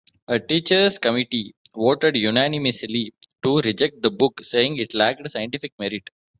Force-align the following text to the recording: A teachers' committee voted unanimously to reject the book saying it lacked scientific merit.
A 0.27 0.39
teachers' 0.39 0.97
committee 0.97 1.53
voted 1.75 2.15
unanimously 2.15 3.13
to 3.43 3.57
reject 3.59 4.01
the 4.01 4.09
book 4.09 4.43
saying 4.43 4.77
it 4.77 4.95
lacked 4.95 5.29
scientific 5.29 5.73
merit. 5.77 6.09